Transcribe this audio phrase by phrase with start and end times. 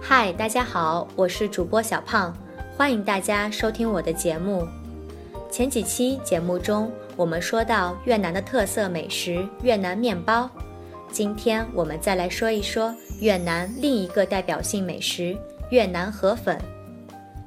[0.00, 2.34] 嗨，大家好，我是主播小胖，
[2.76, 4.66] 欢迎大家收听我的节目。
[5.50, 10.48] 前几期节目中，我们说到越南的特色美食越南面包，
[11.10, 15.36] 今天我们再来说一说越南另一个代表性美食
[15.70, 16.58] 越南河粉。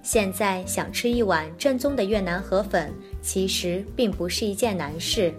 [0.03, 5.33] 现在想吃一碗正宗的越南河粉，其实并不是一件难事，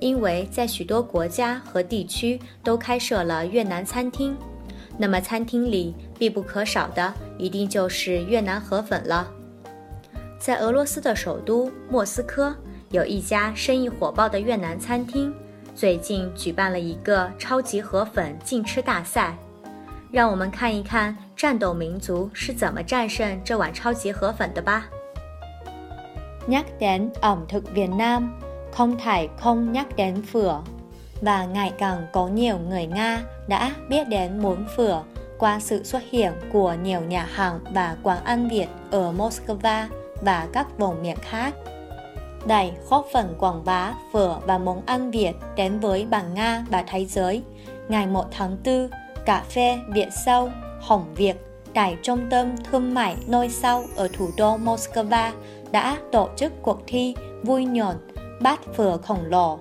[0.00, 4.36] 因为在许多国家和地区都开设了越南餐厅。
[4.96, 9.28] 那么餐厅里必不可少的，一定就是越南河粉了。
[10.38, 12.54] 在俄罗斯的首都莫斯科，
[12.90, 15.34] 有一家生意火爆的越南餐厅，
[15.74, 19.36] 最近举办了一个超级河粉竞吃大赛。
[20.12, 24.86] 让我们看一看战斗民族是怎么战胜这碗超级河粉的吧。
[26.46, 28.28] Nhắc đến ẩm thực Việt Nam,
[28.70, 30.62] không thể không nhắc đến phở.
[31.24, 35.02] Và ngày càng có nhiều người Nga đã biết đến món phở
[35.38, 39.86] qua sự xuất hiện của nhiều nhà hàng và quán ăn Việt ở Moscow
[40.22, 41.54] và các vùng miền khác.
[42.46, 46.84] Đây góp phần quảng bá phở và món ăn Việt đến với bạn Nga và
[46.86, 47.42] thế giới.
[47.88, 48.88] Ngày 1 tháng 4,
[49.26, 50.50] cà phê Việt Sâu,
[50.80, 51.36] Hồng Việt,
[51.74, 55.30] tại trung tâm thương mại nôi sau ở thủ đô Moscow
[55.70, 57.94] đã tổ chức cuộc thi vui nhộn
[58.40, 59.58] bát phở khổng lồ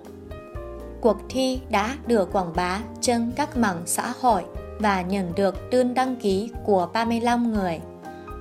[1.03, 4.45] Cuộc thi đã được quảng bá trên các mạng xã hội
[4.79, 7.81] và nhận được đơn đăng ký của 35 người.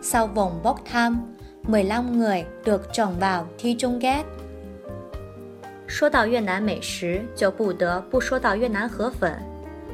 [0.01, 4.23] Sau vòng bốc thăm, 15người được chọn vào thi chung kết.
[5.87, 9.33] 说到越南美食，就不得不说到越南河粉。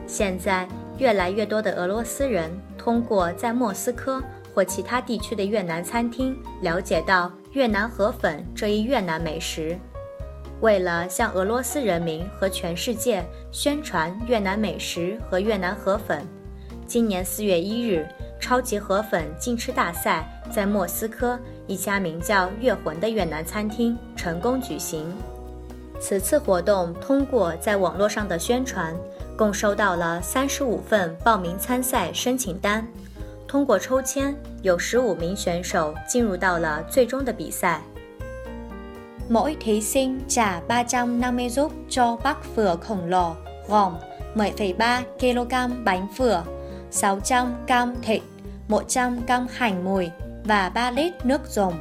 [0.08, 4.22] 现在，越来越多的俄罗斯人通过在莫斯科
[4.54, 9.78] 或其他地区的越南餐厅了解到越南河粉这一越南美食。
[10.61, 16.27] 为了向俄罗斯人民和全世界宣传越南美食和越南河粉，
[16.85, 18.05] 今年四月一日，
[18.41, 25.15] 超级河粉竞吃大赛在莫斯科一家名叫“月魂”的越南餐厅成功举行。
[26.01, 28.93] 此次活动通过在网络上的宣传，
[29.37, 32.87] 共收到了三十五份报名参赛申请单。
[33.47, 37.81] 通过抽签，有十五名选手进入到了最终的比赛。
[39.29, 43.35] Mỗi thí sinh trả 350 rúp cho bát phở khổng lồ
[43.69, 43.95] gồm
[44.35, 46.43] 10,3 kg bánh phở,
[46.91, 47.73] 600 g
[48.03, 48.23] thịt,
[48.69, 50.11] 100 g hành mùi
[50.45, 51.75] và 3 lít nước dùng.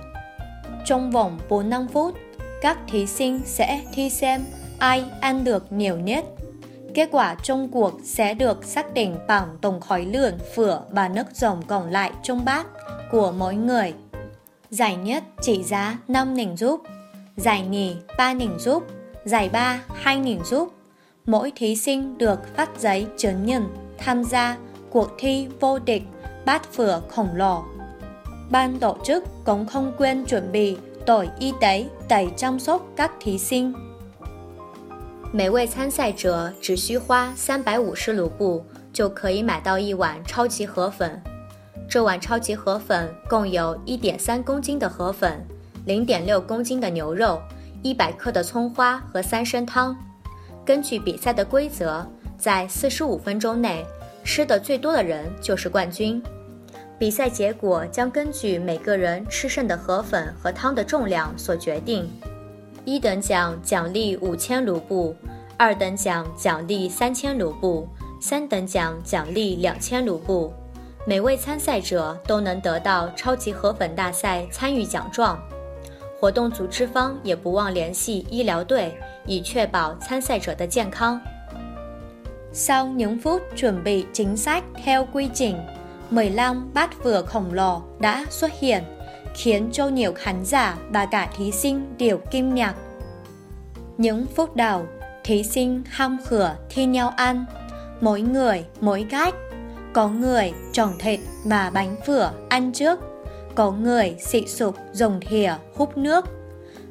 [0.85, 2.15] Trong vòng 4-5 phút,
[2.61, 4.45] các thí sinh sẽ thi xem
[4.79, 6.25] ai ăn được nhiều nhất.
[6.93, 11.27] Kết quả trong cuộc sẽ được xác định bằng tổng khối lượng phở và nước
[11.33, 12.67] dùng còn lại trong bát
[13.11, 13.93] của mỗi người.
[14.69, 16.81] Giải nhất trị giá 5 nghìn rúp,
[17.36, 18.86] giải nhì 3 nghìn rúp,
[19.24, 20.74] giải ba 2 nghìn rúp.
[21.26, 24.56] Mỗi thí sinh được phát giấy chứng nhận tham gia
[24.90, 26.02] cuộc thi vô địch
[26.44, 27.64] bát phở khổng lồ.
[28.50, 30.76] Ban tổ chức cũng không quên chuẩn bị
[31.06, 33.72] đội y tế để chăm sóc các thí sinh.
[35.34, 41.22] 每位参赛者只需花三百五十卢布就可以买到一碗超级河粉。
[41.88, 45.46] 这碗超级河粉共有一点三公斤的河粉、
[45.87, 47.41] 零点六公斤的牛肉、
[47.81, 49.95] 一百克的葱花和三升汤。
[50.65, 52.05] 根据比赛的规则，
[52.37, 53.85] 在四十五分钟内
[54.21, 56.21] 吃的最多的人就是冠军。
[56.99, 62.11] 比赛结果将根据每个人吃剩的河粉和汤的重量所决定。
[62.83, 65.15] 一等奖奖励五千卢布，
[65.55, 67.87] 二等奖奖励三千卢布，
[68.19, 70.51] 三等奖奖励两千卢布。
[71.05, 75.39] 每位参赛者都能得到超级河粉大赛参与奖状。
[76.20, 78.94] 活动组织方也不忘联系医疗队，
[79.26, 81.20] 以确保参赛者的健康。
[82.52, 85.56] Sau những phút chuẩn bị chính xác theo quy trình,
[86.10, 88.82] 15 bát phở khổng lồ đã xuất hiện,
[89.34, 92.74] khiến cho nhiều khán giả và cả thí sinh đều kinh ngạc.
[93.98, 94.86] Những phút đầu,
[95.24, 97.44] thí sinh hăm khửa thi nhau ăn,
[98.00, 99.34] mỗi người mỗi cách.
[99.92, 102.98] Có người tròn thịt và bánh phở ăn trước,
[103.56, 106.24] có người xị sụp dùng thìa húp nước.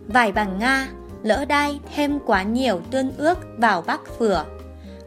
[0.07, 0.89] Vài bằng Nga,
[1.23, 4.45] lỡ đay thêm quá nhiều tương ướt vào bát phở.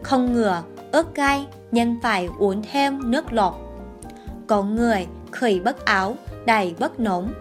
[0.02, 0.62] Không ngừa
[0.93, 3.61] ớt cay nên phải uống thêm nước lọc.
[4.46, 7.32] Có người khởi bất áo đầy bất nóng.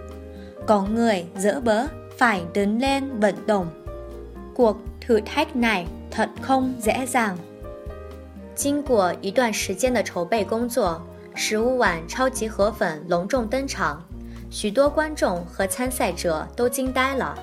[0.68, 1.86] Có người dỡ bớ
[2.18, 3.68] phải đứng lên vận động.
[4.56, 7.38] Cuộc thử thách này thật không dễ dàng.
[8.56, 11.02] 经过一段时间的筹备工作，
[11.34, 14.04] 十五碗超级河粉隆重登场，
[14.51, 17.39] 许多观众和参赛者都惊呆了。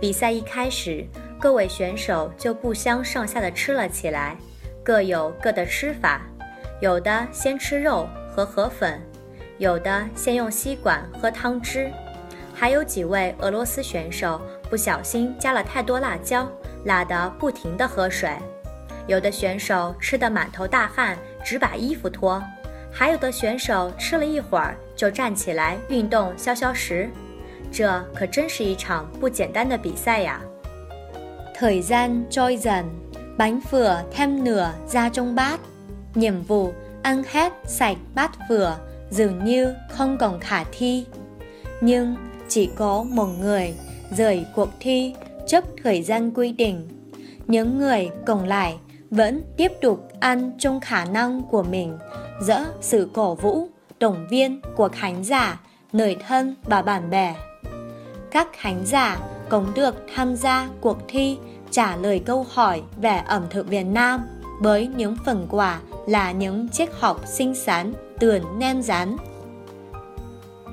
[0.00, 1.06] 比赛一开始，
[1.38, 4.36] 各位选手就不相上下的吃了起来，
[4.84, 6.22] 各有各的吃法。
[6.80, 9.00] 有的先吃肉和河粉，
[9.56, 11.90] 有的先用吸管喝汤汁，
[12.52, 16.46] 还有几位俄罗斯选手不小心加了太多辣椒，
[16.84, 18.30] 辣得不停地喝水。
[19.06, 22.42] 有的选手吃得满头大汗，只把衣服脱；
[22.92, 27.09] 还有的选手吃了一会儿就站起来运动消消食。
[27.71, 30.41] 这可真是一场不简单的比赛呀！
[31.55, 32.85] Thời gian trôi dần,
[33.37, 35.59] bánh phở thêm nửa ra trong bát.
[36.15, 38.75] Nhiệm vụ ăn hết sạch bát phở
[39.09, 41.05] dường như không còn khả thi.
[41.81, 42.15] Nhưng
[42.47, 43.73] chỉ có một người
[44.17, 45.15] rời cuộc thi
[45.47, 46.87] trước thời gian quy định.
[47.47, 48.77] Những người còn lại
[49.09, 51.97] vẫn tiếp tục ăn trong khả năng của mình
[52.41, 53.67] giữa sự cổ vũ,
[53.99, 55.59] động viên của khán giả,
[55.91, 57.35] người thân và bạn bè.
[58.31, 59.19] Các khán giả
[59.49, 61.37] cũng được tham gia cuộc thi
[61.71, 64.21] trả lời câu hỏi về ẩm thực Việt Nam
[64.59, 69.17] với những phần quà là những chiếc hộp xinh xắn, tường nem rán.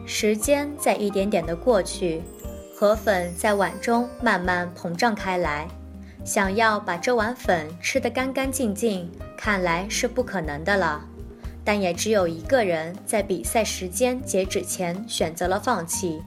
[0.06, 2.22] 时间在一点点的过去，
[2.74, 5.68] 河粉在碗中慢慢膨胀开来。
[6.24, 11.00] 想要把这碗粉吃得干干净净，看来是不可能的了。
[11.65, 16.21] 但也只有一个人在比赛时间截止前选择了放弃，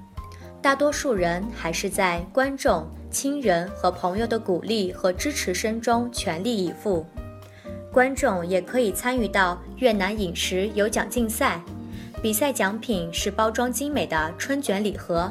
[0.63, 7.05] 大多数人还是在观众、亲人和朋友的鼓励和支持声中全力以赴。
[7.93, 11.61] 观众也可以参与到越南饮食有奖竞赛，
[12.23, 15.31] 比赛奖品是包装精美的春卷礼盒。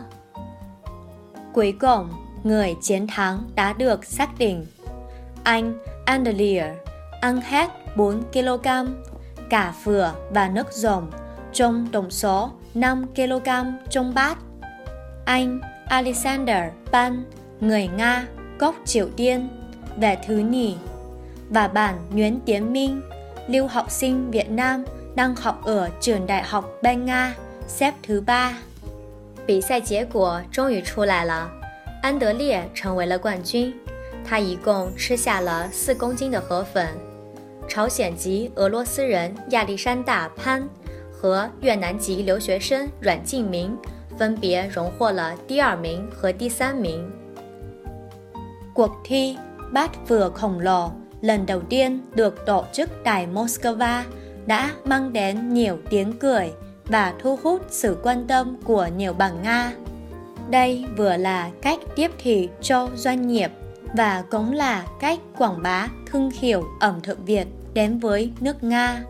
[1.52, 2.10] Cuối cùng
[2.44, 4.66] người chiến thắng đã được xác định.
[5.44, 5.74] Anh
[6.06, 6.74] Andelier
[7.22, 8.88] ăn hết 4 kg
[9.51, 11.11] cả phở và nước dòng
[11.53, 13.49] trong tổng số 5 kg
[13.91, 14.39] trong bát.
[15.25, 17.25] Anh Alexander Pan,
[17.61, 18.27] người Nga,
[18.59, 19.49] gốc Triều Tiên,
[19.97, 20.77] về thứ nhì.
[21.51, 23.03] Và bạn Nguyễn Tiến Minh,
[23.49, 27.35] lưu học sinh Việt Nam đang học ở trường đại học bên Nga,
[27.69, 28.53] xếp thứ ba.
[29.47, 31.51] 比赛结果终于出来了。
[32.03, 33.75] 安德烈成为了冠军，
[34.25, 36.87] 他一共吃下了四公斤的河粉。
[37.69, 40.69] 朝鲜籍俄罗斯人亚历山大潘
[41.13, 43.77] 和越南籍留学生阮敬明
[44.19, 47.11] 分别荣获了第二名和第三名。
[48.75, 49.37] Cuộc thi
[49.73, 54.03] bát phở khổng lồ lần đầu tiên được tổ chức tại Moscow
[54.47, 56.53] đã mang đến nhiều tiếng cười
[56.85, 59.73] và thu hút sự quan tâm của nhiều bạn Nga.
[60.51, 63.51] Đây vừa là cách tiếp thị cho doanh nghiệp
[63.95, 69.03] và cũng là cách quảng bá thương hiệu ẩm thực Việt đến với nước Nga.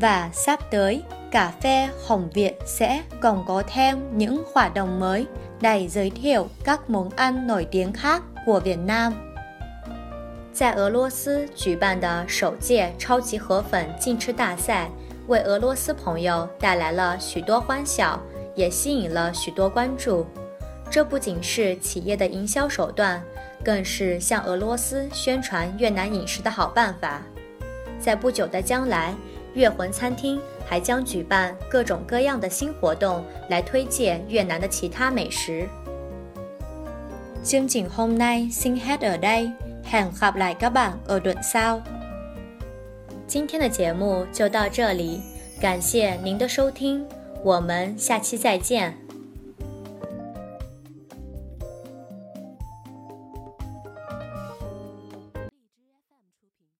[0.00, 5.26] Và sắp tới, cà phê Hồng Việt sẽ còn có thêm những hoạt động mới
[5.60, 9.12] đầy giới thiệu các món ăn nổi tiếng khác của Việt Nam.
[10.52, 14.88] 在俄罗斯举办的首届超级河粉竞吃大赛，
[15.26, 18.20] 为俄罗斯朋友带来了许多欢笑。
[18.56, 20.24] 也吸引了许多关注。
[20.90, 23.20] 这不仅是企业的营销手段，
[23.63, 27.21] 更是向俄罗斯宣传越南饮食的好办法。
[27.99, 29.13] 在不久的将来，
[29.53, 35.67] 越魂餐厅还将举办各种各样的新活动，来推荐越南的其他美食。
[37.43, 39.51] chương trình hôm nay xin hết ở đây,
[39.83, 41.81] hẹn gặp lại các bạn ở đoạn sau。
[43.27, 45.21] 今天的节目就到这里，
[45.61, 47.05] 感谢您的收听。
[47.43, 48.98] 我们下期再见。